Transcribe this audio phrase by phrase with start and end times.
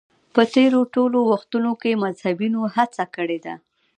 [0.33, 3.55] په تېرو ټولو وختونو کې مذهبيونو هڅه کړې ده.